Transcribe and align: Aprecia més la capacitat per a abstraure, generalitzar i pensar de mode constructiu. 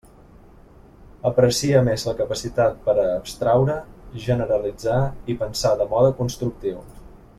Aprecia 1.29 1.81
més 1.89 2.05
la 2.07 2.15
capacitat 2.21 2.79
per 2.87 2.95
a 3.01 3.05
abstraure, 3.11 3.77
generalitzar 4.25 4.99
i 5.35 5.37
pensar 5.43 5.77
de 5.83 5.89
mode 5.93 6.11
constructiu. 6.23 6.83